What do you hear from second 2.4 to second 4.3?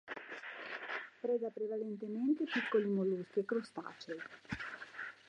piccoli molluschi e crostacei.